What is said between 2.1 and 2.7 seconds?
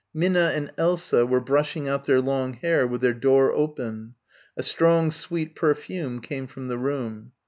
long